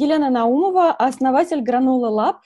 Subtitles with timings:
[0.00, 2.36] Елена Наумова, основатель Гранула Lab,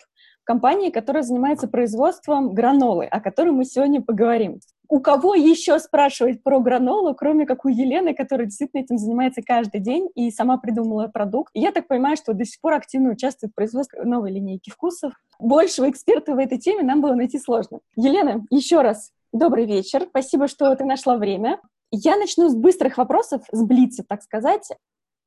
[0.42, 4.60] компании, которая занимается производством гранолы, о которой мы сегодня поговорим.
[4.88, 9.82] У кого еще спрашивать про гранолу, кроме как у Елены, которая действительно этим занимается каждый
[9.82, 11.50] день и сама придумала продукт.
[11.52, 15.12] Я так понимаю, что до сих пор активно участвует в производстве новой линейки вкусов.
[15.38, 17.80] Большего эксперта в этой теме нам было найти сложно.
[17.96, 20.06] Елена, еще раз добрый вечер.
[20.08, 21.60] Спасибо, что ты нашла время.
[21.90, 24.70] Я начну с быстрых вопросов, с блица, так сказать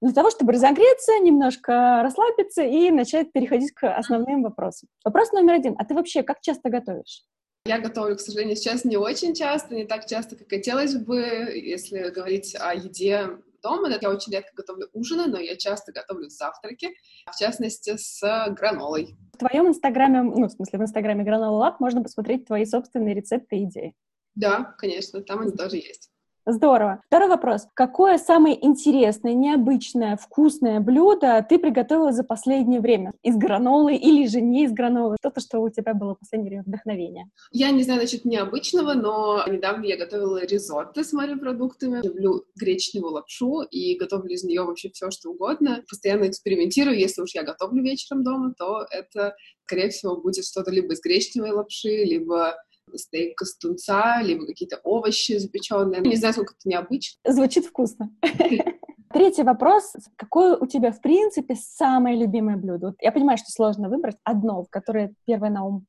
[0.01, 4.89] для того, чтобы разогреться, немножко расслабиться и начать переходить к основным вопросам.
[5.03, 5.75] Вопрос номер один.
[5.77, 7.23] А ты вообще как часто готовишь?
[7.67, 12.09] Я готовлю, к сожалению, сейчас не очень часто, не так часто, как хотелось бы, если
[12.09, 13.89] говорить о еде дома.
[13.89, 16.89] Я очень редко готовлю ужины, но я часто готовлю завтраки,
[17.25, 19.15] в частности, с гранолой.
[19.33, 23.57] В твоем инстаграме, ну, в смысле, в инстаграме Гранола Lab можно посмотреть твои собственные рецепты
[23.57, 23.95] и идеи.
[24.35, 26.11] Да, конечно, там они тоже есть.
[26.47, 27.01] Здорово.
[27.07, 27.67] Второй вопрос.
[27.73, 33.13] Какое самое интересное, необычное, вкусное блюдо ты приготовила за последнее время?
[33.23, 35.17] Из гранолы или же не из гранолы?
[35.19, 37.25] Что-то, что у тебя было в последнее время вдохновение?
[37.51, 42.05] Я не знаю насчет необычного, но недавно я готовила ризотто с морепродуктами.
[42.05, 45.83] Люблю гречневую лапшу и готовлю из нее вообще все, что угодно.
[45.89, 46.99] Постоянно экспериментирую.
[46.99, 51.53] Если уж я готовлю вечером дома, то это, скорее всего, будет что-то либо из гречневой
[51.53, 52.53] лапши, либо
[52.93, 56.01] стейк из тунца, либо какие-то овощи запеченные.
[56.01, 57.19] Не знаю, сколько это необычно.
[57.27, 58.11] Звучит вкусно.
[59.13, 59.93] Третий вопрос.
[60.17, 62.95] Какое у тебя, в принципе, самое любимое блюдо?
[62.99, 65.85] Я понимаю, что сложно выбрать одно, которое первое на ум.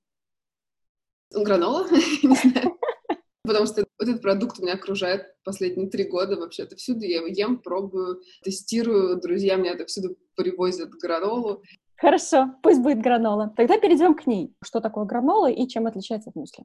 [1.34, 1.88] Гранола?
[2.22, 2.78] Не знаю.
[3.42, 6.76] Потому что этот продукт меня окружает последние три года вообще-то.
[6.76, 9.20] Всюду я его ем, пробую, тестирую.
[9.20, 11.62] Друзья меня это всюду привозят гранолу.
[11.96, 13.52] Хорошо, пусть будет гранола.
[13.56, 14.54] Тогда перейдем к ней.
[14.62, 16.64] Что такое гранола и чем отличается от мюсли?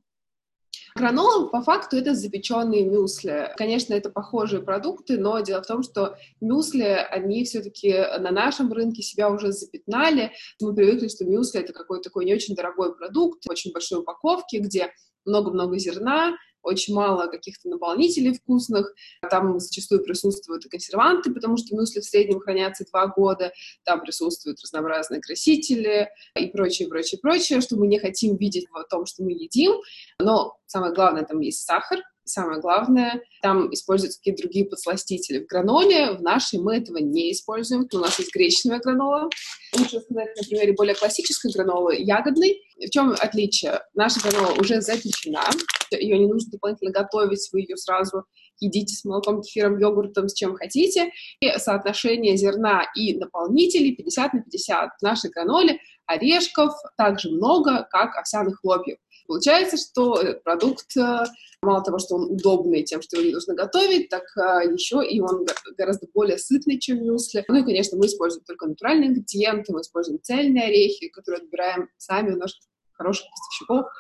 [0.96, 3.54] Гранола, по факту, это запеченные мюсли.
[3.58, 9.02] Конечно, это похожие продукты, но дело в том, что мюсли, они все-таки на нашем рынке
[9.02, 10.32] себя уже запятнали.
[10.62, 14.92] Мы привыкли, что мюсли— это какой-то такой не очень дорогой продукт, очень большой упаковки, где
[15.26, 18.94] много-много зерна, очень мало каких-то наполнителей вкусных,
[19.30, 23.52] там зачастую присутствуют и консерванты, потому что мюсли в среднем хранятся два года,
[23.84, 29.06] там присутствуют разнообразные красители и прочее, прочее, прочее, что мы не хотим видеть в том,
[29.06, 29.74] что мы едим,
[30.20, 32.00] но самое главное, там есть сахар,
[32.32, 35.44] самое главное, там используются какие-то другие подсластители.
[35.44, 37.88] В граноле, в нашей мы этого не используем.
[37.92, 39.30] У нас есть гречневая гранола.
[39.78, 42.62] Лучше сказать на примере более классической гранолы, ягодной.
[42.78, 43.82] В чем отличие?
[43.94, 45.44] Наша гранола уже запечена,
[45.92, 48.24] ее не нужно дополнительно готовить, вы ее сразу
[48.60, 51.12] едите с молоком, кефиром, йогуртом, с чем хотите.
[51.40, 54.90] И соотношение зерна и наполнителей 50 на 50.
[55.00, 58.98] В нашей граноле орешков так же много, как овсяных хлопьев.
[59.28, 61.24] Получается, что этот продукт, э,
[61.62, 65.22] мало того, что он удобный тем, что его не нужно готовить, так э, еще и
[65.22, 65.46] он
[65.78, 67.46] гораздо более сытный, чем мюсли.
[67.48, 72.32] Ну и, конечно, мы используем только натуральные ингредиенты, мы используем цельные орехи, которые отбираем сами
[72.32, 72.60] у наших
[72.92, 73.92] хороших поставщиков.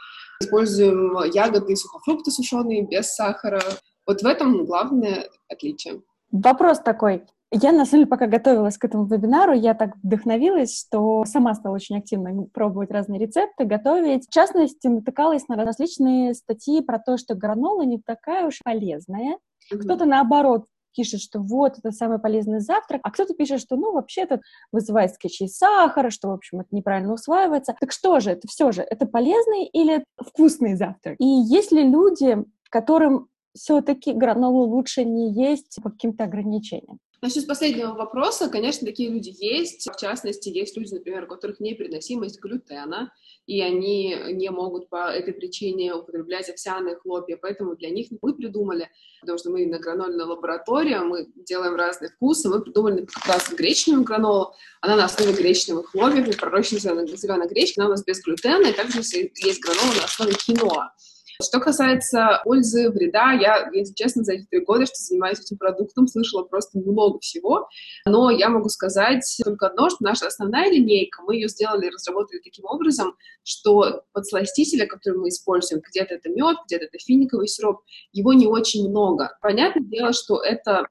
[0.41, 3.61] Используем ягоды и сухофрукты сушеные без сахара.
[4.11, 6.01] Вот в этом главное отличие.
[6.33, 7.23] Вопрос такой.
[7.49, 11.75] Я, на самом деле, пока готовилась к этому вебинару, я так вдохновилась, что сама стала
[11.75, 14.27] очень активно пробовать разные рецепты, готовить.
[14.27, 19.37] В частности, натыкалась на различные статьи про то, что гранола не такая уж полезная.
[19.71, 19.77] Mm-hmm.
[19.77, 24.23] Кто-то, наоборот, пишет, что вот, это самый полезный завтрак, а кто-то пишет, что, ну, вообще
[24.23, 24.41] это
[24.73, 27.73] вызывает скачи сахара, что, в общем, это неправильно усваивается.
[27.79, 31.15] Так что же, это все же, это полезный или вкусный завтрак?
[31.19, 36.99] И есть ли люди, которым все-таки гранолу лучше не есть по каким-то ограничениям?
[37.23, 39.87] Насчет последнего вопроса, конечно, такие люди есть.
[39.87, 43.13] В частности, есть люди, например, у которых непереносимость глютена,
[43.45, 48.89] и они не могут по этой причине употреблять овсяные хлопья, поэтому для них мы придумали,
[49.19, 54.03] потому что мы на гранольной лаборатории, мы делаем разные вкусы, мы придумали как раз гречневую
[54.03, 58.67] гранолу, она на основе гречневых хлопьев, и пророщена зеленой гречки, она у нас без глютена,
[58.67, 60.91] и также есть гранола на основе киноа.
[61.41, 66.07] Что касается пользы, вреда, я, если честно, за эти три года, что занимаюсь этим продуктом,
[66.07, 67.67] слышала просто много всего.
[68.05, 72.65] Но я могу сказать только одно, что наша основная линейка, мы ее сделали, разработали таким
[72.65, 78.47] образом, что подсластителя, который мы используем, где-то это мед, где-то это финиковый сироп, его не
[78.47, 79.37] очень много.
[79.41, 80.87] Понятное дело, что это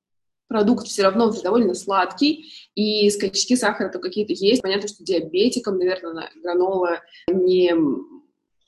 [0.51, 4.61] продукт все равно довольно сладкий, и скачки сахара то какие-то есть.
[4.61, 7.73] Понятно, что диабетикам, наверное, гранола не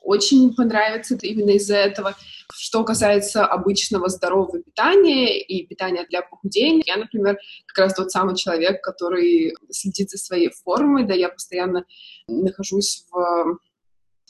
[0.04, 2.16] очень понравится именно из-за этого.
[2.54, 8.36] Что касается обычного здорового питания и питания для похудения, я, например, как раз тот самый
[8.36, 11.84] человек, который следит за своей формой, да, я постоянно
[12.26, 13.58] нахожусь в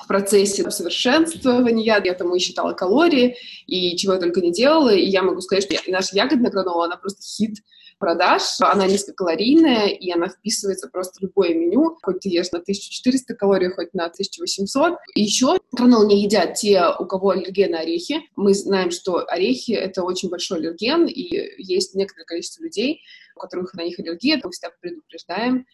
[0.03, 2.01] в процессе совершенствования.
[2.05, 3.37] Я там и считала калории,
[3.67, 4.93] и чего я только не делала.
[4.93, 7.59] И я могу сказать, что наша ягодная гранола, она просто хит
[8.03, 8.43] продаж.
[8.59, 11.97] Она низкокалорийная, и она вписывается просто в любое меню.
[12.03, 14.95] Хоть ты ешь на 1400 калорий, хоть на 1800.
[15.15, 18.23] И еще гранол не едят те, у кого аллергия на орехи.
[18.35, 23.03] Мы знаем, что орехи— это очень большой аллерген, и есть некоторое количество людей,
[23.37, 25.65] у которых на них аллергия, мы всегда предупреждаем.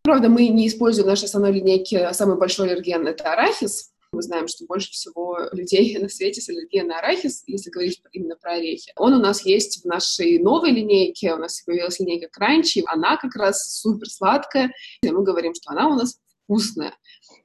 [0.00, 4.46] Правда, мы не используем в нашей основной линейке самый большой аллерген— это арахис, мы знаем,
[4.46, 8.92] что больше всего людей на свете с аллергией на арахис, если говорить именно про орехи.
[8.96, 13.34] Он у нас есть в нашей новой линейке, у нас появилась линейка Кранчи, она как
[13.34, 14.72] раз супер сладкая,
[15.02, 16.94] и мы говорим, что она у нас вкусная.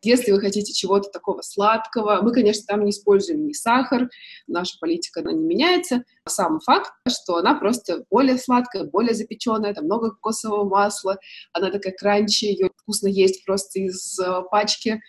[0.01, 4.09] Если вы хотите чего-то такого сладкого, мы, конечно, там не используем ни сахар,
[4.45, 6.03] наша политика, она не меняется.
[6.27, 11.17] Сам факт, что она просто более сладкая, более запеченная, там много кокосового масла,
[11.53, 15.01] она такая кранчи, ее вкусно есть просто из э, пачки.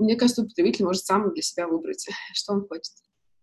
[0.00, 2.92] Мне кажется, потребитель может сам для себя выбрать, что он хочет.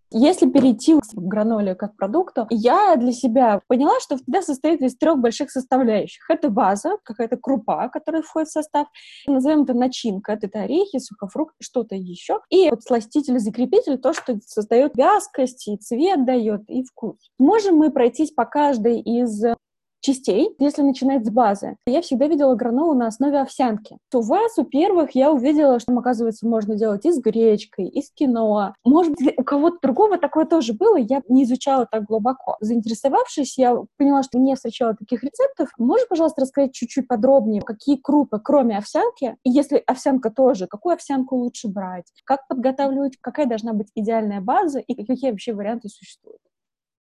[0.09, 5.19] Если перейти к граноле как продукту, я для себя поняла, что всегда состоит из трех
[5.19, 6.23] больших составляющих.
[6.29, 8.87] Это база, какая-то крупа, которая входит в состав.
[9.27, 10.31] Назовем это начинка.
[10.31, 12.39] Это орехи, сухофрукты, что-то еще.
[12.49, 17.17] И вот сластитель, закрепитель, то, что создает вязкость, и цвет дает, и вкус.
[17.37, 19.43] Можем мы пройтись по каждой из
[20.01, 21.77] частей, если начинать с базы.
[21.85, 23.97] Я всегда видела гранолу на основе овсянки.
[24.13, 28.11] У вас, у первых, я увидела, что, оказывается, можно делать и с гречкой, и с
[28.11, 28.73] киноа.
[28.85, 32.57] Может быть, у кого-то другого такое тоже было, я не изучала так глубоко.
[32.61, 35.69] Заинтересовавшись, я поняла, что не встречала таких рецептов.
[35.77, 41.35] Можешь, пожалуйста, рассказать чуть-чуть подробнее, какие крупы, кроме овсянки, и если овсянка тоже, какую овсянку
[41.35, 46.39] лучше брать, как подготавливать, какая должна быть идеальная база и какие вообще варианты существуют?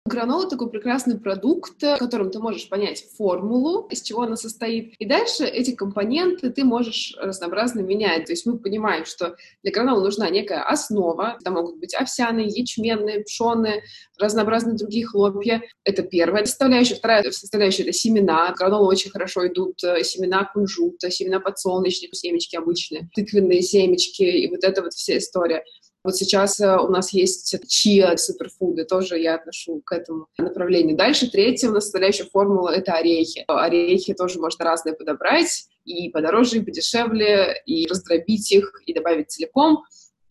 [0.06, 4.94] Гранола— такой прекрасный продукт, в котором ты можешь понять формулу, из чего она состоит.
[4.98, 8.26] И дальше эти компоненты ты можешь разнообразно менять.
[8.26, 11.38] То есть мы понимаем, что для гранолы нужна некая основа.
[11.42, 13.82] Там могут быть овсяные, ячменные, пшеные,
[14.18, 15.62] разнообразные другие хлопья.
[15.84, 16.94] Это первая составляющая.
[16.94, 18.52] Вторая составляющая— это семена.
[18.52, 24.48] В гранолу очень хорошо идут э, семена кунжута, семена подсолнечника, семечки обычные, тыквенные семечки, и
[24.48, 25.64] вот эта вот вся история.
[26.06, 30.96] Вот сейчас э, у нас есть чиа суперфуды, тоже я отношу к этому направлению.
[30.96, 33.44] Дальше третья у нас составляющая формула— это орехи.
[33.48, 39.82] Орехи тоже можно разные подобрать, и подороже, и подешевле, и раздробить их, и добавить целиком.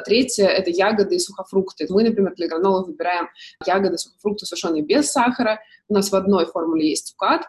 [0.06, 1.88] Третье— это ягоды и сухофрукты.
[1.90, 3.28] Мы, например, для гранола выбираем
[3.68, 5.60] ягоды, сухофрукты, сушеные без сахара.
[5.90, 7.42] У нас в одной формуле есть цукат,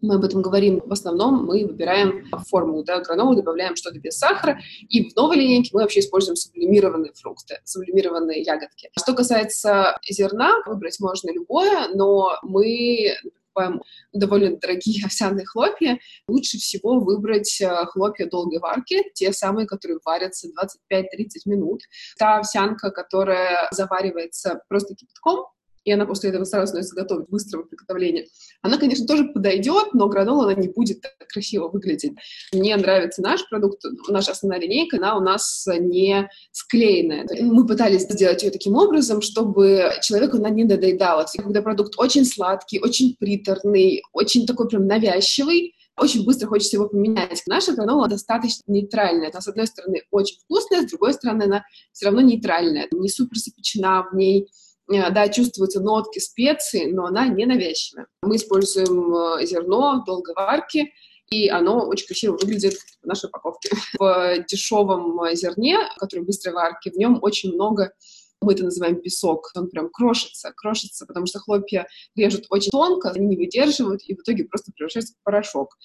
[0.00, 4.60] мы об этом говорим, в основном мы выбираем формулу, да, гранолу, добавляем что-то без сахара,
[4.88, 8.90] и в новой линейке мы вообще используем сублимированные фрукты, сублимированные ягодки.
[8.98, 13.16] Что касается зерна, выбрать можно любое, но мы
[13.58, 15.98] покупаем довольно дорогие овсяные хлопья,
[16.28, 20.48] лучше всего выбрать э, хлопья долгой варки, те самые, которые варятся
[20.92, 21.02] 25-30
[21.46, 21.82] минут.
[22.18, 25.46] Та овсянка, которая заваривается просто кипятком,
[25.84, 28.26] и она после этого сразу становится готовой быстрого приготовления.
[28.62, 32.12] Она, конечно, тоже подойдет, но гранола она не будет так красиво выглядеть.
[32.52, 37.26] Мне нравится наш продукт, наша основная линейка, она у нас не склеенная.
[37.40, 41.26] Мы пытались сделать ее таким образом, чтобы человеку она не надоедала.
[41.36, 47.42] Когда продукт очень сладкий, очень приторный, очень такой прям навязчивый, очень быстро хочется его поменять.
[47.46, 49.30] Наша гранола достаточно нейтральная.
[49.30, 52.86] Она, с одной стороны, очень вкусная, с другой стороны, она все равно нейтральная.
[52.92, 54.48] Не супер запечена в ней,
[54.88, 58.06] да, чувствуются нотки специй, но она не навязчивая.
[58.22, 60.92] Мы используем э, зерно долгой варки,
[61.30, 63.70] и оно очень красиво выглядит в нашей упаковке.
[63.98, 67.92] В дешевом зерне, который быстрой варки, в нем очень много
[68.40, 73.26] мы это называем песок, он прям крошится, крошится, потому что хлопья режут очень тонко, они
[73.26, 75.76] не выдерживают, и в итоге просто превращаются в порошок.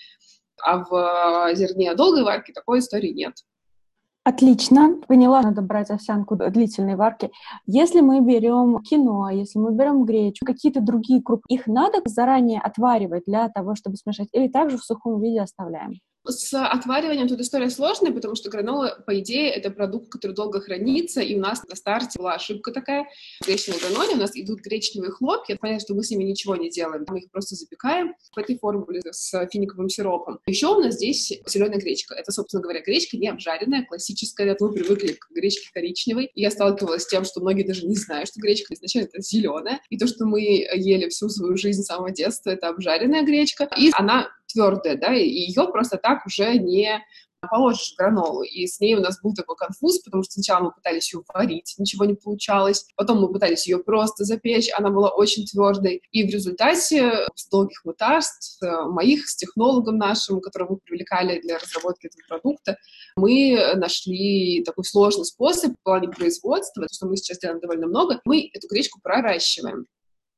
[0.61, 3.33] А в зерне долгой варки такой истории нет.
[4.25, 7.29] Отлично, поняла, надо брать овсянку длительной варки.
[7.65, 13.23] Если мы берем кино, если мы берем гречу, какие-то другие крупы, их надо заранее отваривать
[13.25, 15.95] для того, чтобы смешать, или также в сухом виде оставляем?
[16.25, 21.21] С отвариванием тут история сложная, потому что гранола, по идее, это продукт, который долго хранится,
[21.21, 23.05] и у нас на старте была ошибка такая.
[23.41, 25.57] В гречневой граноле у нас идут гречневые хлопья.
[25.59, 27.05] Понятно, что мы с ними ничего не делаем.
[27.09, 30.39] Мы их просто запекаем в этой формуле с финиковым сиропом.
[30.45, 32.15] Еще у нас здесь зеленая гречка.
[32.15, 34.55] Это, собственно говоря, гречка не обжаренная, классическая.
[34.59, 36.31] Мы привыкли к гречке коричневой.
[36.35, 39.81] Я сталкивалась с тем, что многие даже не знают, что гречка изначально это зеленая.
[39.89, 43.69] И то, что мы ели всю свою жизнь с самого детства, это обжаренная гречка.
[43.77, 47.01] И она твердая, да, и ее просто так уже не
[47.47, 48.43] положишь гранолу.
[48.43, 51.75] И с ней у нас был такой конфуз, потому что сначала мы пытались ее варить,
[51.77, 52.85] ничего не получалось.
[52.95, 56.01] Потом мы пытались ее просто запечь, она была очень твердой.
[56.11, 61.57] И в результате с долгих мытарств э, моих, с технологом нашим, которого мы привлекали для
[61.57, 62.77] разработки этого продукта,
[63.15, 68.21] мы нашли такой сложный способ в плане производства, что мы сейчас делаем довольно много.
[68.25, 69.85] Мы эту гречку проращиваем.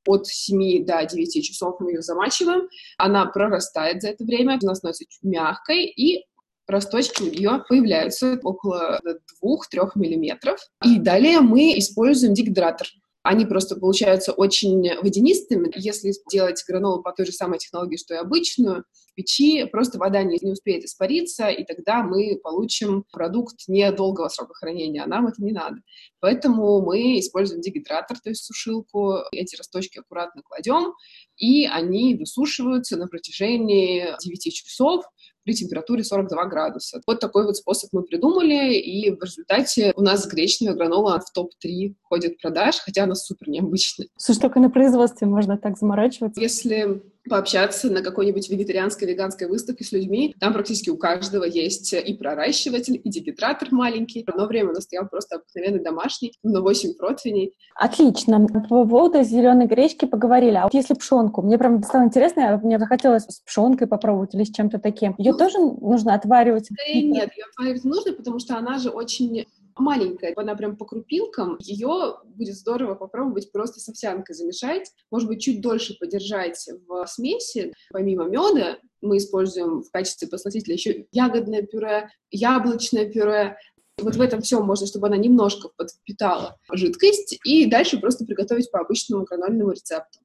[0.06, 5.06] От 7 до 9 часов мы ее замачиваем, она прорастает за это время, она становится
[5.06, 6.26] чуть мягкой, и
[6.68, 9.00] росточки у нее появляются около
[9.44, 10.60] 2-3 миллиметров.
[10.84, 12.88] И далее мы используем дегидратор
[13.26, 15.72] они просто получаются очень водянистыми.
[15.76, 20.38] Если делать гранолу по той же самой технологии, что и обычную, печи просто вода не,
[20.42, 25.54] не успеет испариться, и тогда мы получим продукт недолгого срока хранения, а нам это не
[25.54, 25.78] надо.
[26.20, 30.94] Поэтому мы используем дегидратор, то есть сушилку, эти росточки аккуратно кладем,
[31.36, 35.04] и они высушиваются на протяжении 9 часов,
[35.46, 37.02] при температуре 42 градуса.
[37.08, 41.94] Вот такой вот способ мы придумали, и в результате у нас гречневая гранола в топ-3
[42.04, 44.08] входит продаж, хотя она супер необычная.
[44.18, 46.42] Слушай, только на производстве можно так заморачиваться.
[46.42, 50.36] Если пообщаться на какой-нибудь вегетарианской, веганской выставке с людьми.
[50.40, 54.24] Там практически у каждого есть и проращиватель, и дегидратор маленький.
[54.24, 57.54] В одно время у нас стоял просто обыкновенный домашний, на 8 противней.
[57.76, 58.46] Отлично.
[58.48, 60.56] По поводу зеленой гречки поговорили.
[60.56, 64.52] А вот если пшенку, мне прям стало интересно, мне захотелось с пшенкой попробовать или с
[64.52, 65.16] чем-то таким.
[65.18, 66.70] Ее ну, тоже нужно отваривать?
[66.88, 69.46] Нет, ее отваривать нужно, потому что она же очень
[69.78, 75.42] маленькая, она прям по крупинкам, ее будет здорово попробовать просто с овсянкой замешать, может быть,
[75.42, 77.74] чуть дольше подержать в смеси.
[77.92, 83.58] Помимо меда мы используем в качестве посластителя еще ягодное пюре, яблочное пюре,
[84.02, 88.80] вот в этом всем можно, чтобы она немножко подпитала жидкость, и дальше просто приготовить по
[88.80, 90.20] обычному гранульному рецепту.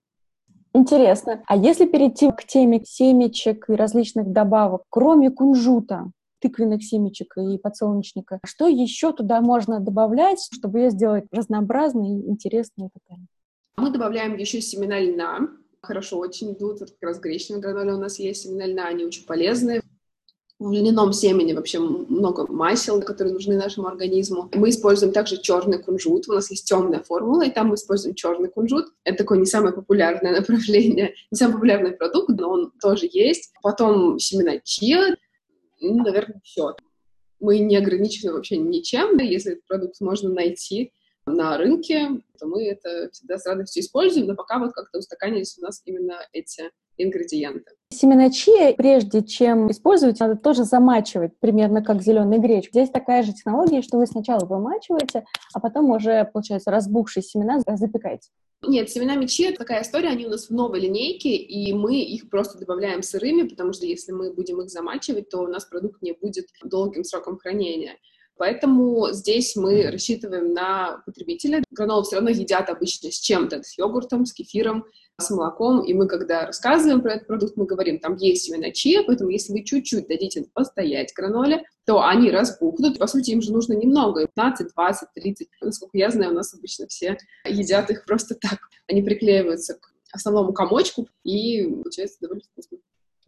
[0.73, 1.43] Интересно.
[1.47, 8.41] А если перейти к теме семечек и различных добавок, кроме кунжута, тыквенных семечек и подсолнечника.
[8.45, 13.27] Что еще туда можно добавлять, чтобы ее сделать разнообразной, и так далее?
[13.77, 15.49] Мы добавляем еще семена льна.
[15.83, 16.81] Хорошо очень идут.
[16.81, 18.43] Вот как раз гречневая граноля у нас есть.
[18.43, 19.83] Семена льна, они очень полезные.
[20.59, 24.51] В льняном семени вообще много масел, которые нужны нашему организму.
[24.53, 26.29] Мы используем также черный кунжут.
[26.29, 28.89] У нас есть темная формула, и там мы используем черный кунжут.
[29.05, 33.55] Это такое не самое популярное направление, не самый популярный продукт, но он тоже есть.
[33.63, 35.17] Потом семена чиа,
[35.81, 36.77] ну, наверное, все.
[37.39, 39.19] Мы не ограничены вообще ничем.
[39.19, 40.93] Если этот продукт можно найти
[41.27, 45.63] на рынке, то мы это всегда с радостью используем, но пока вот как-то устаканились у
[45.63, 47.73] нас именно эти ингредиенты.
[47.93, 52.71] Семена чия, прежде чем использовать, надо тоже замачивать, примерно как зеленый гречку.
[52.73, 58.31] Здесь такая же технология, что вы сначала вымачиваете, а потом уже, получается, разбухшие семена запекаете.
[58.63, 62.31] Нет, семена мечи— это такая история, они у нас в новой линейке, и мы их
[62.31, 66.13] просто добавляем сырыми, потому что если мы будем их замачивать, то у нас продукт не
[66.13, 67.97] будет долгим сроком хранения.
[68.41, 71.63] Поэтому здесь мы рассчитываем на потребителя.
[71.71, 74.87] Гранолу все равно едят обычно с чем-то, с йогуртом, с кефиром,
[75.19, 75.85] с молоком.
[75.85, 79.53] И мы, когда рассказываем про этот продукт, мы говорим, там есть семена чия, поэтому если
[79.53, 82.99] вы чуть-чуть дадите постоять граноле, то они разбухнут.
[82.99, 85.49] По сути, им же нужно немного, 15, 20, 30.
[85.61, 88.59] Насколько я знаю, у нас обычно все едят их просто так.
[88.89, 92.79] Они приклеиваются к основному комочку, и получается довольно вкусно.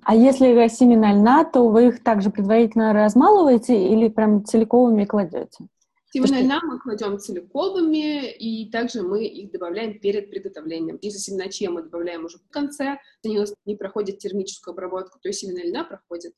[0.04, 5.66] А если семена льна, то вы их также предварительно размалываете или прям целиковыми кладете?
[6.12, 10.98] Семена льна мы кладем целиковыми, и также мы их добавляем перед приготовлением.
[11.00, 15.18] Если семена чия мы добавляем уже в конце, они у нас не проходят термическую обработку,
[15.20, 16.34] то есть семена льна проходят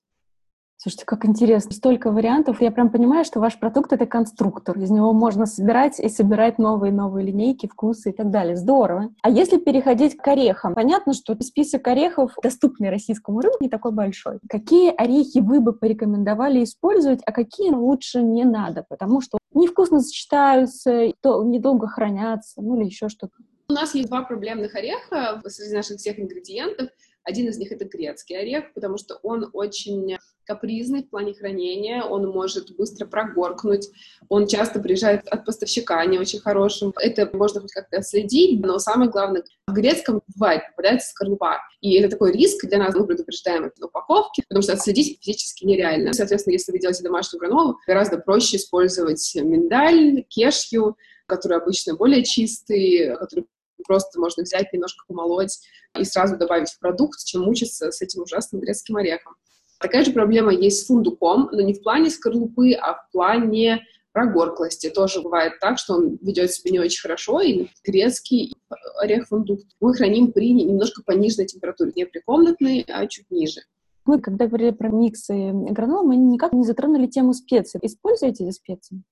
[0.77, 1.73] Слушайте, как интересно.
[1.73, 2.61] Столько вариантов.
[2.61, 4.79] Я прям понимаю, что ваш продукт— это конструктор.
[4.79, 8.55] Из него можно собирать и собирать новые и новые линейки, вкусы и так далее.
[8.57, 9.09] Здорово.
[9.23, 10.75] А если переходить к орехам?
[10.75, 14.41] Понятно, что список орехов, доступный российскому рынку, не такой большой.
[14.49, 18.85] Какие орехи вы бы порекомендовали использовать, а какие лучше не надо?
[18.87, 23.33] Потому что невкусно сочетаются, недолго хранятся, ну или еще что-то.
[23.71, 26.91] У нас есть два проблемных ореха среди наших всех ингредиентов.
[27.25, 32.29] Один из них— это грецкий орех, потому что он очень капризный в плане хранения, он
[32.29, 33.89] может быстро прогоркнуть,
[34.29, 36.93] он часто приезжает от поставщика не очень хорошим.
[37.01, 41.61] Это можно хоть как-то отследить, но самое главное, в грецком бывает, попадается скорлупа.
[41.81, 45.65] И это такой риск для нас, мы предупреждаем это на упаковке, потому что отследить физически
[45.65, 46.13] нереально.
[46.13, 53.17] Соответственно, если вы делаете домашнюю гранолу, гораздо проще использовать миндаль, кешью, который обычно более чистый,
[53.17, 53.47] который
[53.87, 55.59] просто можно взять, немножко помолоть
[55.99, 59.35] и сразу добавить в продукт, чем мучиться с этим ужасным грецким орехом.
[59.81, 64.89] Такая же проблема есть с фундуком, но не в плане скорлупы, а в плане прогорклости.
[64.89, 68.55] Тоже бывает так, что он ведет себя не очень хорошо, и грецкий
[68.99, 73.61] орех фундук мы храним при немножко пониженной температуре, не при комнатной, а чуть ниже.
[74.07, 77.81] Мы, когда говорили про миксы гранул, мы никак не затронули тему специй.
[77.83, 79.03] Используете эти специи?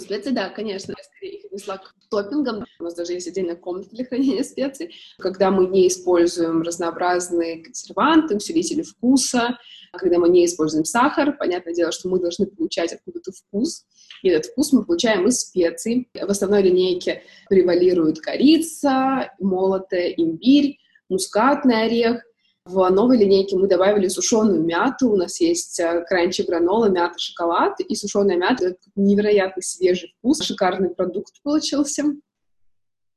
[0.00, 2.64] Специи, да, конечно, я скорее их отнесла к топпингам.
[2.78, 4.94] У нас даже есть отдельная комната для хранения специй.
[5.18, 9.58] Когда мы не используем разнообразные консерванты, усилители вкуса,
[9.92, 13.84] когда мы не используем сахар, понятное дело, что мы должны получать откуда-то вкус.
[14.22, 16.08] И этот вкус мы получаем из специй.
[16.14, 20.78] В основной линейке превалирует корица, молотая имбирь,
[21.08, 22.22] мускатный орех,
[22.66, 25.10] в новой линейке мы добавили сушеную мяту.
[25.10, 28.68] У нас есть э, кранчи гранола, мята, шоколад и сушеная мята.
[28.68, 30.42] Это невероятный свежий вкус.
[30.42, 32.04] Шикарный продукт получился.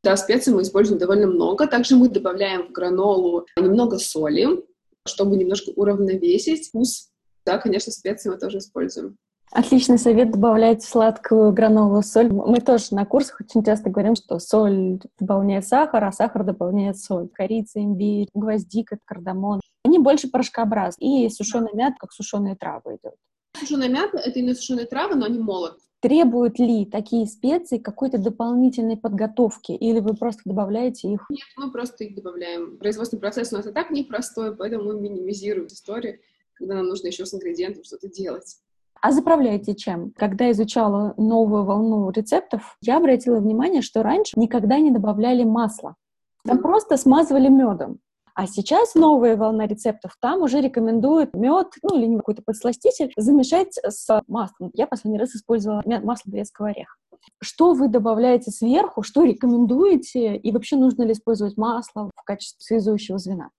[0.03, 1.67] Да, специй мы используем довольно много.
[1.67, 4.63] Также мы добавляем в гранолу немного соли,
[5.05, 7.09] чтобы немножко уравновесить вкус.
[7.45, 9.17] Да, конечно, специи мы тоже используем.
[9.55, 12.31] Отличный совет добавлять сладкую гранолу соль.
[12.31, 17.27] Мы тоже на курсах очень часто говорим, что соль дополняет сахар, а сахар дополняет соль.
[17.27, 19.62] Корица, имбирь, гвоздика, кардамон.
[19.86, 21.27] Они больше порошкообразны.
[21.27, 23.13] И сушеная мята, как сушеные травы идет.
[23.60, 25.77] Сушеная мята— это именно сушеные травы, но они молот.
[26.00, 29.74] Требуют ли такие специи какой-то дополнительной подготовки?
[29.74, 31.27] Или вы просто добавляете их?
[31.29, 32.79] Нет, мы просто их добавляем.
[32.79, 36.17] Производственный процесс у нас и так непростой, поэтому мы минимизируем историю,
[36.55, 38.57] когда нам нужно еще с ингредиентом что-то делать.
[39.03, 40.13] А заправляете чем?
[40.15, 45.98] Когда изучала новую волну рецептов, я обратила внимание, что раньше никогда не добавляли масла.
[46.45, 48.00] Там просто смазывали медом.
[48.33, 54.22] А сейчас новая волна рецептов, там уже рекомендуют мед, ну или какой-то подсластитель, замешать с
[54.29, 54.72] маслом.
[54.74, 56.95] Я последний раз использовала масло грецкого ореха.
[57.41, 63.17] Что вы добавляете сверху, что рекомендуете, и вообще нужно ли использовать масло в качестве связующего
[63.17, 63.50] звена?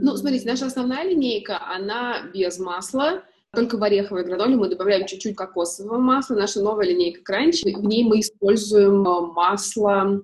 [0.00, 5.36] Ну, смотрите, наша основная линейка, она без масла, только в ореховой граноле мы добавляем чуть-чуть
[5.36, 6.36] кокосового масла.
[6.36, 10.22] Наша новая линейка Кранч, в ней мы используем э, масло,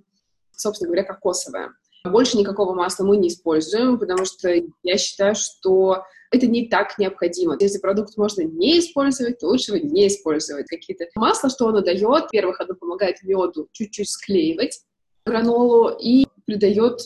[0.52, 1.73] собственно говоря, кокосовое.
[2.04, 4.54] Больше никакого масла мы не используем, потому что
[4.85, 7.56] я считаю, что это не так необходимо.
[7.59, 10.68] Если продукт можно не использовать, то лучше его не использовать.
[10.68, 12.02] Какие-то масла, что оно дает?
[12.02, 14.83] Во-первых, оно помогает меду чуть-чуть склеивать
[15.25, 17.00] гранолу и придает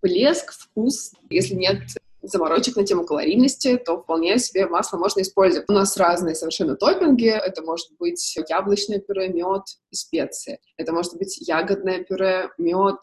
[0.00, 1.12] блеск, вкус.
[1.28, 1.80] Если нет
[2.30, 5.68] заморочек на тему калорийности, то вполне себе масло можно использовать.
[5.68, 7.28] У нас разные совершенно топпинги.
[7.28, 10.58] Это может быть яблочное пюре, мед и специи.
[10.76, 12.96] Это может быть ягодное пюре, мед,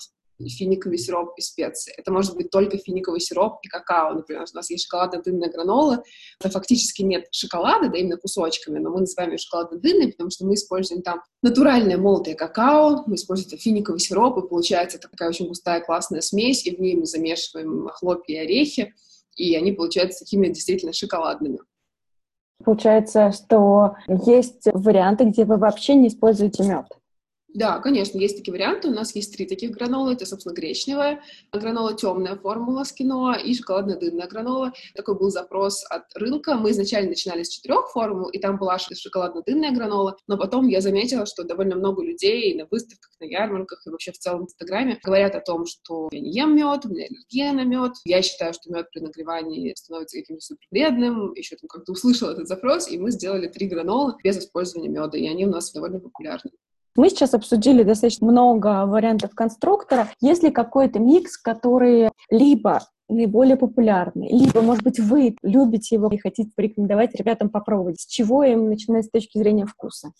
[0.44, 1.94] финиковый сироп и специи.
[1.98, 4.14] Это может быть только финиковый сироп и какао.
[4.14, 6.04] Например, у нас есть шоколадно-дынная гранола.
[6.40, 10.56] Это фактически нет шоколада, да, именно кусочками, но мы называем ее шоколадно-дынной, потому что мы
[10.56, 16.22] используем там натуральное молотое какао, мы используем финиковый сироп, и получается такая очень густая классная
[16.22, 18.94] смесь, и в ней мы замешиваем хлопья и орехи,
[19.36, 21.60] и они получаются такими действительно шоколадными.
[22.64, 26.86] Получается, что есть варианты, где вы вообще не используете мед.
[27.56, 28.90] Да, конечно, есть такие варианты.
[28.90, 30.12] У нас есть три таких гранолы.
[30.12, 31.22] Это, собственно, гречневая
[31.54, 34.74] гранола, темная формула с киноа и шоколадно-дынная гранола.
[34.94, 36.56] Такой был запрос от рынка.
[36.56, 41.26] Мы изначально начинали с четырех формул, и там была шоколадно-дынная гранола, но потом я заметила,
[41.26, 45.34] что довольно много людей на выставках, на ярмарках и вообще в целом в Инстаграме говорят
[45.36, 47.94] о том, что я не ем мед, у меня аллергия на мед.
[48.04, 51.32] Я считаю, что мед при нагревании становится каким-то супер вредным.
[51.36, 55.26] Еще там как-то услышала этот запрос, и мы сделали три гранолы без использования меда, и
[55.26, 56.52] они у нас довольно популярны.
[56.96, 60.10] Мы сейчас обсудили достаточно много вариантов конструктора.
[60.22, 66.18] Есть ли какой-то микс, который либо наиболее популярный, либо, может быть, вы любите его и
[66.18, 68.00] хотите порекомендовать ребятам попробовать?
[68.00, 70.12] С чего им начинать с точки зрения вкуса?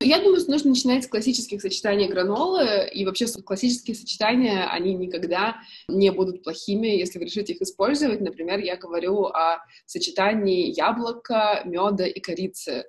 [0.00, 5.56] Я думаю, что нужно начинать с классических сочетаний гранолы, и вообще классические сочетания, они никогда
[5.88, 8.20] не будут плохими, если вы решите их использовать.
[8.20, 12.84] Например, я говорю о сочетании яблока, меда и корицы.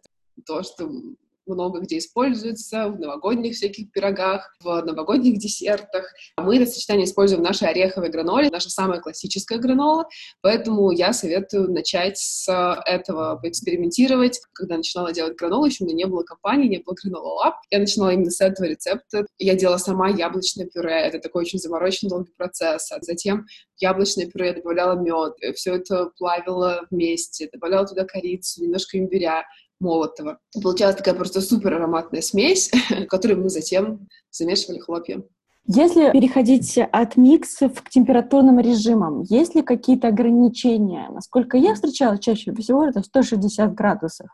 [0.46, 0.90] То, что
[1.48, 6.12] много где используется, в новогодних всяких пирогах, в новогодних десертах.
[6.38, 10.08] Мы это сочетание используем в нашей ореховой граноле, наша самая классическая гранола,
[10.42, 12.48] поэтому я советую начать с
[12.86, 14.40] этого, поэкспериментировать.
[14.54, 17.80] Когда начинала делать гранолу, еще у меня не было компании, не было гранола лап, я
[17.80, 19.26] начинала именно с этого рецепта.
[19.38, 22.92] Я делала сама яблочное пюре, это такой очень замороченный долгий процесс.
[22.92, 23.46] А затем
[23.78, 29.46] яблочное пюре добавляла мед, все это плавила вместе, добавляла туда корицу, немножко имбиря,
[29.80, 30.40] молотого.
[30.62, 32.72] Получалась такая просто супер ароматная смесь,
[33.10, 35.24] которую мы затем замешивали хлопья.
[35.70, 41.10] Если переходить от миксов к температурным режимам, есть ли какие-то ограничения?
[41.10, 44.28] Насколько я встречала чаще всего, это 160 градусов.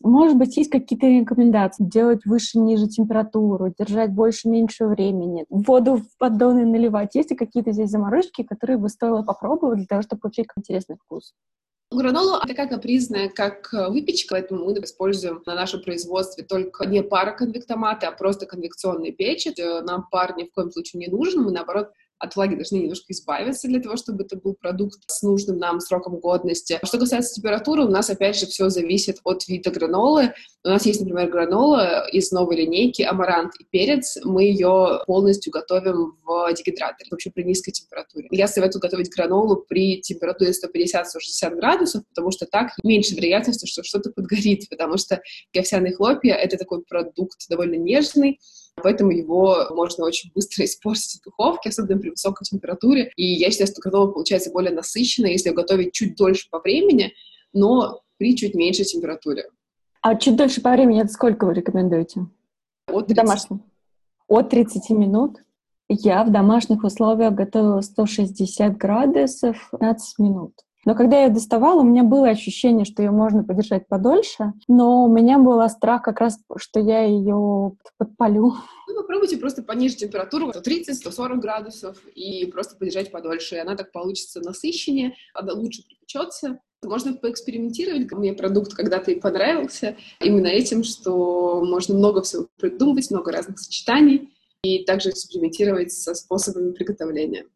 [0.00, 7.16] Может быть, есть какие-то рекомендации делать выше-ниже температуру, держать больше-меньше времени, воду в поддоны наливать.
[7.16, 11.34] Есть ли какие-то здесь заморочки, которые бы стоило попробовать для того, чтобы получить интересный вкус?
[11.90, 18.06] Гранола такая капризная, как э, выпечка, поэтому мы используем на нашем производстве только не пароконвектоматы,
[18.06, 19.54] а просто конвекционные печи.
[19.56, 23.12] Э, нам пар ни в коем случае не нужен, мы, наоборот, от влаги должны немножко
[23.12, 26.78] избавиться для того, чтобы это был продукт с нужным нам сроком годности.
[26.84, 30.32] Что касается температуры, у нас, опять же, все зависит от вида гранолы.
[30.64, 34.18] У нас есть, например, гранола из новой линейки «Амарант» и «Перец».
[34.24, 38.28] Мы ее полностью готовим в дегидраторе, вообще при низкой температуре.
[38.30, 44.10] Я советую готовить гранолу при температуре 150-160 градусов, потому что так меньше вероятности, что что-то
[44.10, 45.20] подгорит, потому что
[45.56, 48.40] овсяные хлопья— это такой продукт довольно нежный,
[48.82, 53.12] поэтому его можно очень быстро испортить в духовке, особенно при высокой температуре.
[53.16, 57.12] И я считаю, что готово получается более насыщенно, если готовить чуть дольше по времени,
[57.52, 59.48] но при чуть меньшей температуре.
[60.02, 62.26] А чуть дольше по времени это сколько вы рекомендуете?
[62.88, 63.16] От 30.
[63.16, 63.62] Домашнем.
[64.28, 65.42] От 30 минут?
[65.88, 70.52] Я в домашних условиях готовила 160 градусов 15 минут.
[70.86, 75.12] Но когда я доставала, у меня было ощущение, что ее можно подержать подольше, но у
[75.12, 78.54] меня был страх как раз, что я ее подпалю.
[78.86, 83.56] Ну, попробуйте просто понизить температуру 130-140 градусов и просто подержать подольше.
[83.56, 86.60] И она так получится насыщеннее, она лучше припечется.
[86.84, 88.12] Можно поэкспериментировать.
[88.12, 94.32] Мне продукт когда-то и понравился именно этим, что можно много всего придумывать, много разных сочетаний
[94.62, 97.46] и также экспериментировать со способами приготовления.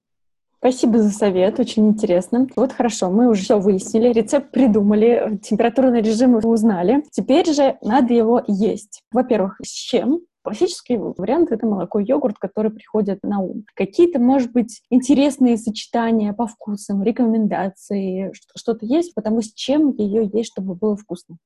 [0.63, 2.47] Спасибо за совет, очень интересно.
[2.55, 7.03] Вот хорошо, мы уже все выяснили, рецепт придумали, температурный режим узнали.
[7.11, 9.01] Теперь же надо его есть.
[9.11, 10.21] Во-первых, с чем?
[10.43, 13.65] Классический вариант— это молоко и йогурт, которые приходят на ум.
[13.75, 20.51] Какие-то, может быть, интересные сочетания по вкусам, рекомендации, что-то есть, потому с чем ее есть,
[20.53, 21.39] чтобы было вкусно?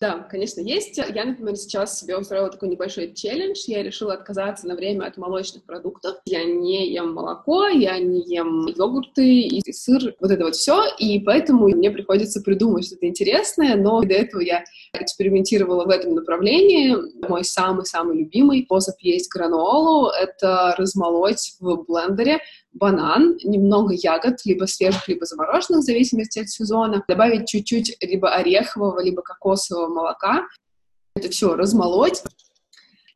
[0.00, 0.96] Да, конечно, есть.
[0.96, 3.64] Я, например, сейчас себе устроила такой небольшой челлендж.
[3.66, 6.18] Я решила отказаться на время от молочных продуктов.
[6.24, 10.84] Я не ем молоко, я не ем йогурты и сыр, вот это вот все.
[10.98, 16.96] И поэтому мне приходится придумать что-то интересное, но до этого я экспериментировала в этом направлении.
[17.28, 22.38] Мой самый-самый любимый способ есть гранолу— это размолоть в блендере
[22.78, 29.00] банан, немного ягод, либо свежих, либо замороженных, в зависимости от сезона, добавить чуть-чуть либо орехового,
[29.00, 30.46] либо кокосового молока,
[31.14, 32.22] это все размолоть,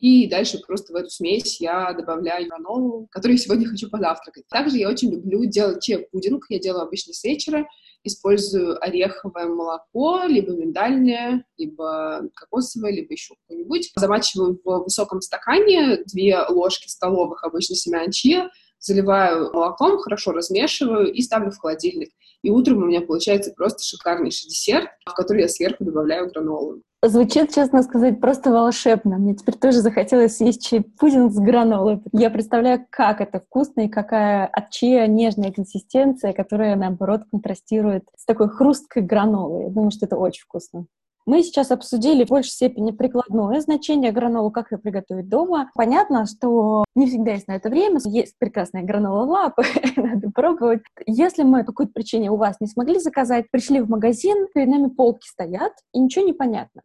[0.03, 4.49] и дальше просто в эту смесь я добавляю гранолу, которую сегодня хочу позавтракать.
[4.49, 6.41] Также я очень люблю делать чиа-пудинг.
[6.49, 7.69] Я делаю обычно с вечера.
[8.03, 13.93] Использую ореховое молоко, либо миндальное, либо кокосовое, либо еще какое-нибудь.
[13.95, 18.51] Замачиваю в высоком стакане две ложки столовых обычно семян чиа,
[18.83, 22.11] заливаю молоком, хорошо размешиваю и ставлю в холодильник.
[22.43, 26.83] И утром у меня получается просто шикарнейший десерт, в который я сверху добавляю гранолу.
[27.05, 29.19] Звучит, честно сказать, просто волшебно.
[29.19, 32.01] Мне теперь тоже захотелось съесть чай-пудинг с гранолой.
[32.13, 38.25] Я представляю, как это вкусно и какая от чая нежная консистенция, которая, наоборот, контрастирует с
[38.25, 39.65] такой хрусткой гранолой.
[39.65, 40.87] Я думаю, что это очень вкусно.
[41.27, 45.71] Мы сейчас обсудили в большей степени прикладное значение гранолы, как ее приготовить дома.
[45.75, 48.01] Понятно, что не всегда есть на это время.
[48.05, 49.63] Есть прекрасная гранола лапы,
[49.97, 50.83] надо пробовать.
[51.07, 54.89] Если мы по какой-то причине у вас не смогли заказать, пришли в магазин, перед нами
[54.89, 56.83] полки стоят, и ничего не понятно.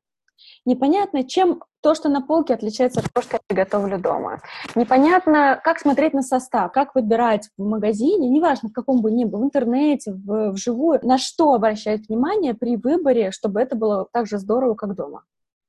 [0.65, 4.41] Непонятно, чем то, что на полке, отличается от того, что я готовлю дома.
[4.76, 9.39] Непонятно, как смотреть на состав, как выбирать в магазине, неважно, в каком бы ни был,
[9.39, 14.38] в интернете, в, вживую, на что обращать внимание при выборе, чтобы это было так же
[14.38, 15.23] здорово, как дома.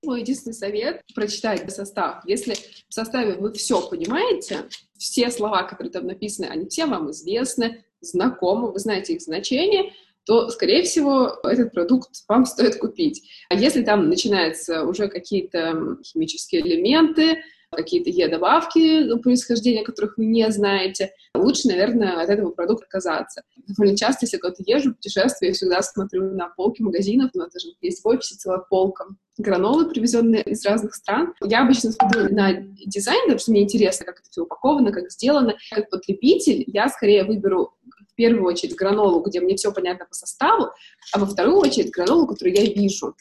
[0.04, 2.24] Мой единственный совет— прочитать состав.
[2.24, 2.54] Если
[2.88, 4.64] в составе вы все понимаете,
[4.98, 9.92] все слова, которые там написаны, они все вам известны, знакомы, вы знаете их значение—
[10.29, 13.23] то, скорее всего, этот продукт вам стоит купить.
[13.49, 17.38] А если там начинаются уже какие-то химические элементы,
[17.71, 23.43] какие-то Е-добавки происхождения, которых вы не знаете, лучше, наверное, от этого продукта отказаться.
[23.67, 27.69] Довольно часто, если куда-то езжу, путешествую, я всегда смотрю на полки магазинов, у нас даже
[27.81, 29.07] есть в офисе целая полка
[29.38, 31.35] гранолы, привезенные из разных стран.
[31.43, 35.55] Я обычно смотрю на дизайн, потому что мне интересно, как это все упаковано, как сделано.
[35.71, 37.75] Как потребитель я скорее выберу
[38.18, 40.72] первую очередь гранолу, где мне все понятно по составу,
[41.12, 43.14] а во вторую очередь гранолу, которую я вижу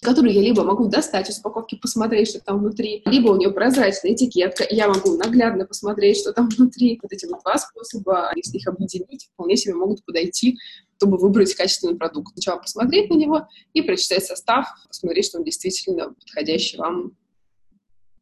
[0.00, 4.12] которую я либо могу достать из упаковки, посмотреть, что там внутри, либо у нее прозрачная
[4.12, 7.00] этикетка, и я могу наглядно посмотреть, что там внутри.
[7.02, 10.56] Вот эти вот два способа, если их объединить, вполне себе могут подойти,
[10.98, 12.32] чтобы выбрать качественный продукт.
[12.34, 17.12] Сначала посмотреть на него и прочитать состав, посмотреть, что он действительно подходящий вам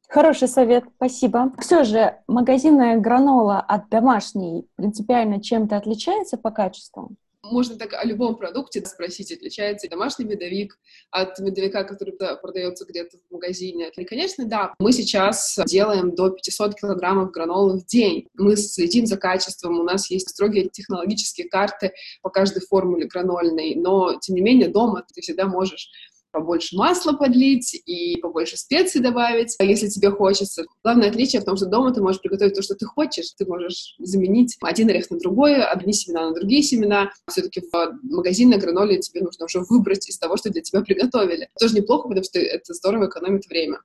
[0.09, 1.53] Хороший совет, спасибо.
[1.59, 7.17] Все же магазинная гранола от домашней принципиально чем-то отличается по качеству?
[7.43, 10.79] Можно так о любом продукте спросить, отличается домашний медовик
[11.13, 13.89] от медовика, который продается где-то в магазине.
[13.97, 18.27] И, конечно, да, мы сейчас делаем до 500 килограммов гранолы в день.
[18.35, 24.19] Мы следим за качеством, у нас есть строгие технологические карты по каждой формуле гранольной, но,
[24.19, 25.89] тем не менее, дома ты всегда можешь
[26.37, 30.67] побольше масла подлить и побольше специй добавить, если тебе хочется.
[30.85, 33.33] Главное отличие в том, что дома ты можешь приготовить то, что ты хочешь.
[33.39, 37.11] Ты можешь заменить один орех на другой, одни семена на другие семена.
[37.27, 41.49] Все-таки в магазинной граноле тебе нужно уже выбрать из того, что для тебя приготовили.
[41.59, 43.81] Тоже неплохо, потому что это здорово экономит время.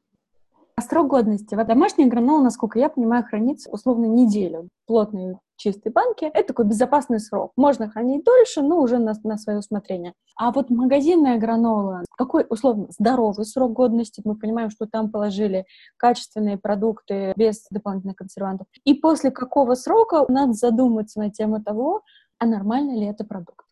[0.82, 1.56] Срок годности?
[1.56, 4.68] Вот домашняя гранола, насколько я понимаю, хранится условно неделю.
[4.88, 6.30] Плотные чистой банке.
[6.34, 7.52] Это такой безопасный срок.
[7.56, 10.14] Можно хранить дольше, но уже на, на свое усмотрение.
[10.36, 14.22] А вот магазинная гранола, какой условно здоровый срок годности?
[14.26, 15.66] Мы понимаем, что там положили
[15.98, 18.68] качественные продукты без дополнительных консервантов.
[18.84, 22.02] И после какого срока надо задуматься на тему того,
[22.40, 23.66] а нормально ли это продукт?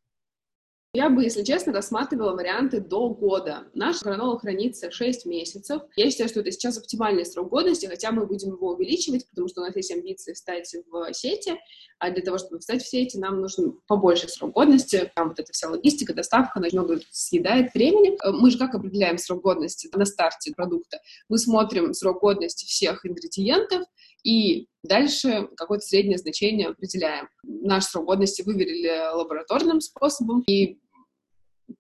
[0.93, 3.67] Я бы, если честно, рассматривала варианты до года.
[3.75, 5.83] Наш гранола хранится 6 месяцев.
[5.95, 9.61] Я считаю, что это сейчас оптимальный срок годности, хотя мы будем его увеличивать, потому что
[9.61, 11.59] у нас есть амбиции встать в сети,
[11.99, 15.11] а для того, чтобы встать в сети, нам нужен побольше срок годности.
[15.15, 18.17] Там вот эта вся логистика, доставка, она много съедает времени.
[18.25, 20.97] Мы же как определяем срок годности на старте продукта?
[21.27, 23.83] Мы смотрим срок годности всех ингредиентов,
[24.23, 27.27] и дальше какое-то среднее значение определяем.
[27.43, 30.77] Наш срок годности выверили лабораторным способом и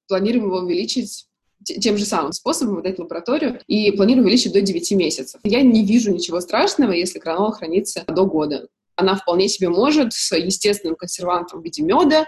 [0.07, 1.27] планируем его увеличить
[1.63, 5.41] тем же самым способом выдать лабораторию и планируем увеличить до 9 месяцев.
[5.43, 8.67] Я не вижу ничего страшного, если гранола хранится до года.
[8.95, 12.25] Она вполне себе может с естественным консервантом в виде меда,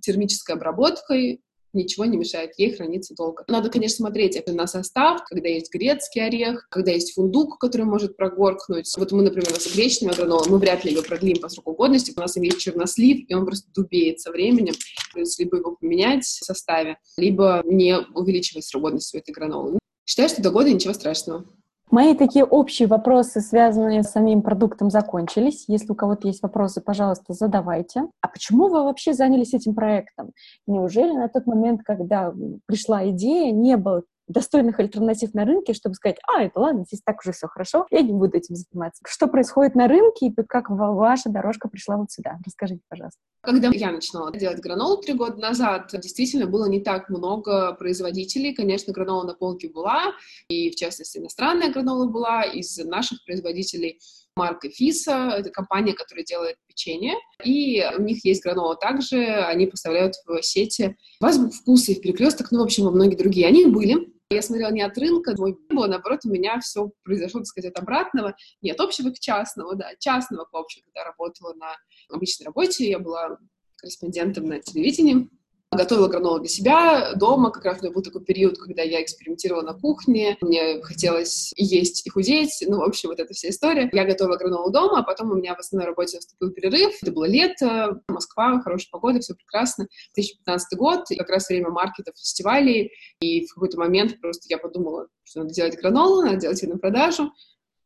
[0.00, 1.40] термической обработкой
[1.74, 3.44] ничего не мешает ей храниться долго.
[3.48, 8.92] Надо, конечно, смотреть на состав, когда есть грецкий орех, когда есть фундук, который может прогоркнуть.
[8.96, 12.20] Вот мы, например, с гречневым агрономом, мы вряд ли его продлим по сроку годности, у
[12.20, 14.74] нас есть чернослив, и он просто дубеет со временем.
[15.12, 19.78] То есть либо его поменять в составе, либо не увеличивать срок годности у этой гранолы.
[20.06, 21.46] Считаю, что до года ничего страшного.
[21.94, 25.66] Мои такие общие вопросы, связанные с самим продуктом, закончились.
[25.68, 28.08] Если у кого-то есть вопросы, пожалуйста, задавайте.
[28.20, 30.32] А почему вы вообще занялись этим проектом?
[30.66, 32.34] Неужели на тот момент, когда
[32.66, 37.20] пришла идея, не было достойных альтернатив на рынке, чтобы сказать, а, это ладно, здесь так
[37.20, 39.02] уже все хорошо, я не буду этим заниматься.
[39.06, 42.38] Что происходит на рынке и как ваша дорожка пришла вот сюда?
[42.44, 43.18] Расскажите, пожалуйста.
[43.42, 48.54] Когда я начинала делать гранолу три года назад, действительно было не так много производителей.
[48.54, 50.12] Конечно, гранола на полке была,
[50.48, 54.00] и, в частности, иностранная гранола была из наших производителей
[54.36, 60.14] марка Фиса, это компания, которая делает печенье, и у них есть гранола также, они поставляют
[60.26, 60.96] в сети.
[61.20, 63.46] В Азбук и в Перекресток, ну, в общем, во многие другие.
[63.46, 67.46] Они были, я смотрела не от рынка, мой было, наоборот, у меня все произошло, так
[67.46, 68.34] сказать, от обратного.
[68.62, 70.84] Не от общего к частному, да, частного к общему.
[70.86, 71.76] Когда работала на
[72.10, 73.38] обычной работе, я была
[73.76, 75.28] корреспондентом на телевидении,
[75.74, 77.50] готовила гранолу для себя дома.
[77.50, 80.36] Как раз у меня был такой период, когда я экспериментировала на кухне.
[80.40, 82.64] Мне хотелось есть, и худеть.
[82.66, 83.88] Ну, в общем, вот эта вся история.
[83.92, 86.94] Я готовила гранолу дома, а потом у меня в основной работе наступил перерыв.
[87.02, 89.86] Это было лето, Москва, хорошая погода, все прекрасно.
[90.14, 92.92] 2015 год, как раз время маркетов, фестивалей.
[93.20, 96.78] И в какой-то момент просто я подумала, что надо делать гранолу, надо делать ее на
[96.78, 97.30] продажу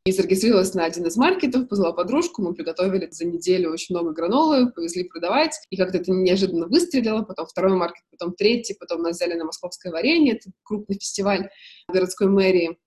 [0.08, 4.72] и зарегистрировалась на один из маркетов, позвала подружку, мы приготовили за неделю очень много гранолы,
[4.72, 9.34] повезли продавать, и как-то это неожиданно выстрелило, потом второй маркет, потом третий, потом нас взяли
[9.34, 11.50] на Московское варенье, это крупный фестиваль
[11.88, 12.78] городской мэрии,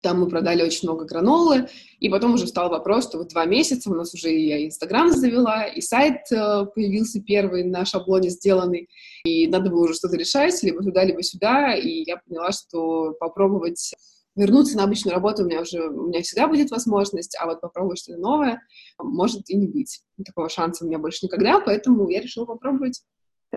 [0.00, 3.90] там мы продали очень много гранолы, и потом уже встал вопрос, что вот два месяца
[3.90, 8.88] у нас уже и я Инстаграм завела, и сайт э, появился первый на шаблоне сделанный,
[9.24, 13.94] и надо было уже что-то решать, либо туда, либо сюда, и я поняла, что попробовать
[14.36, 17.98] вернуться на обычную работу у меня уже, у меня всегда будет возможность, а вот попробовать
[17.98, 18.62] что-то новое
[18.98, 20.02] может и не быть.
[20.24, 23.02] Такого шанса у меня больше никогда, поэтому я решила попробовать.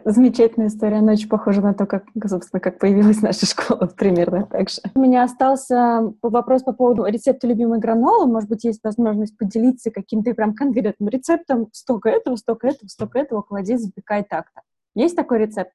[0.06, 4.70] Замечательная история, она очень похожа на то, как, собственно, как появилась наша школа, примерно так
[4.70, 4.82] же.
[4.96, 8.28] У меня остался вопрос по поводу рецепта любимой гранолы.
[8.28, 11.70] Может быть, есть возможность поделиться каким-то прям конкретным рецептом.
[11.72, 14.62] Столько этого, столько этого, столько этого, клади, запекай так-то.
[14.96, 15.74] Есть такой рецепт?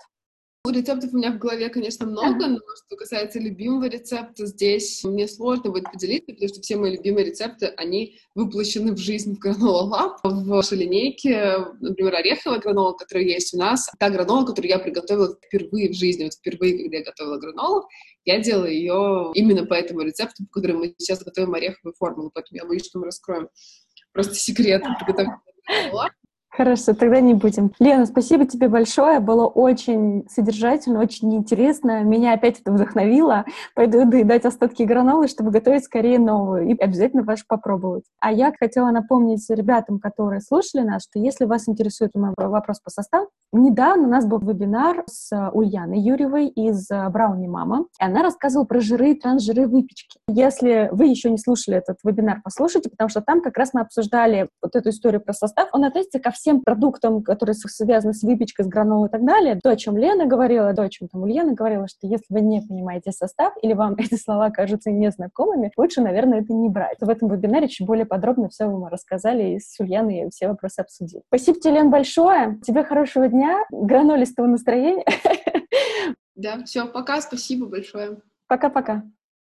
[0.70, 5.70] Рецептов у меня в голове, конечно, много, но что касается любимого рецепта, здесь мне сложно
[5.70, 10.20] будет поделиться, потому что все мои любимые рецепты, они воплощены в жизнь в гранола лаб.
[10.22, 15.36] В нашей линейке, например, ореховая гранола, которая есть у нас, та гранола, которую я приготовила
[15.44, 17.88] впервые в жизни, вот впервые, когда я готовила гранолу,
[18.24, 22.58] я делала ее именно по этому рецепту, по которому мы сейчас готовим ореховую формулу, поэтому
[22.58, 23.48] я боюсь, что мы раскроем
[24.12, 26.10] просто секрет приготовления гранола.
[26.54, 27.72] Хорошо, тогда не будем.
[27.78, 29.20] Лена, спасибо тебе большое.
[29.20, 32.02] Было очень содержательно, очень интересно.
[32.02, 33.46] Меня опять это вдохновило.
[33.74, 36.68] Пойду доедать остатки гранолы, чтобы готовить скорее новую.
[36.68, 38.04] И обязательно ваш попробовать.
[38.20, 42.90] А я хотела напомнить ребятам, которые слушали нас, что если вас интересует мой вопрос по
[42.90, 47.86] составу, недавно у нас был вебинар с Ульяной Юрьевой из Брауни Мама.
[47.98, 50.18] И она рассказывала про жиры и трансжиры выпечки.
[50.28, 54.50] Если вы еще не слушали этот вебинар, послушайте, потому что там как раз мы обсуждали
[54.62, 55.70] вот эту историю про состав.
[55.72, 59.60] Он относится ко всем всем продуктам, которые связаны с выпечкой, с гранолой и так далее,
[59.62, 62.60] то, о чем Лена говорила, то, о чем там Ульяна говорила, что если вы не
[62.60, 66.98] понимаете состав или вам эти слова кажутся незнакомыми, лучше, наверное, это не брать.
[67.00, 71.22] В этом вебинаре чуть более подробно все вам рассказали и с Ульяной все вопросы обсудили.
[71.28, 72.58] Спасибо тебе, Лен, большое.
[72.64, 75.04] Тебе хорошего дня, гранолистого настроения.
[76.34, 78.18] Да, все, пока, спасибо большое.
[78.48, 79.04] Пока-пока.